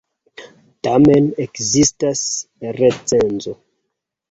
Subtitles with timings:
[0.87, 2.25] Tamen ekzistas
[2.81, 3.57] recenzo!